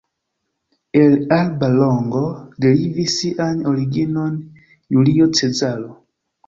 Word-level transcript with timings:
El 1.01 1.27
Alba 1.41 1.69
Longo 1.77 2.23
derivis 2.65 3.21
sian 3.21 3.63
originon 3.75 4.43
Julio 4.97 5.33
Cezaro. 5.43 5.97